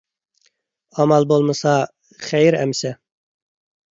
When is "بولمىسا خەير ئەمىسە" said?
1.33-2.95